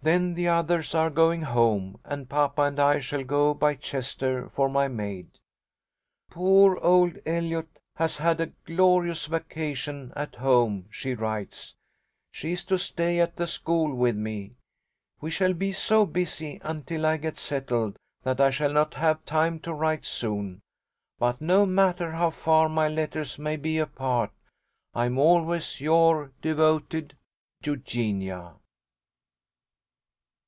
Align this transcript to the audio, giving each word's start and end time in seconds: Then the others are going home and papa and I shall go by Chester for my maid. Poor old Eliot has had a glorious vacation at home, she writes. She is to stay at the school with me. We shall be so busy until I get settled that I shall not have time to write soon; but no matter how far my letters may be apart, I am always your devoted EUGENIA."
Then 0.00 0.34
the 0.34 0.46
others 0.46 0.94
are 0.94 1.10
going 1.10 1.42
home 1.42 1.98
and 2.04 2.28
papa 2.30 2.62
and 2.62 2.78
I 2.78 3.00
shall 3.00 3.24
go 3.24 3.52
by 3.52 3.74
Chester 3.74 4.48
for 4.48 4.68
my 4.68 4.86
maid. 4.86 5.26
Poor 6.30 6.78
old 6.78 7.18
Eliot 7.26 7.80
has 7.96 8.18
had 8.18 8.40
a 8.40 8.52
glorious 8.64 9.26
vacation 9.26 10.12
at 10.14 10.36
home, 10.36 10.86
she 10.88 11.14
writes. 11.14 11.74
She 12.30 12.52
is 12.52 12.62
to 12.66 12.78
stay 12.78 13.18
at 13.20 13.36
the 13.36 13.46
school 13.48 13.92
with 13.92 14.14
me. 14.16 14.52
We 15.20 15.32
shall 15.32 15.52
be 15.52 15.72
so 15.72 16.06
busy 16.06 16.60
until 16.62 17.04
I 17.04 17.16
get 17.16 17.36
settled 17.36 17.96
that 18.22 18.40
I 18.40 18.50
shall 18.50 18.72
not 18.72 18.94
have 18.94 19.26
time 19.26 19.58
to 19.60 19.74
write 19.74 20.06
soon; 20.06 20.60
but 21.18 21.40
no 21.40 21.66
matter 21.66 22.12
how 22.12 22.30
far 22.30 22.68
my 22.68 22.86
letters 22.88 23.36
may 23.36 23.56
be 23.56 23.78
apart, 23.78 24.30
I 24.94 25.06
am 25.06 25.18
always 25.18 25.80
your 25.80 26.30
devoted 26.40 27.16
EUGENIA." 27.64 28.54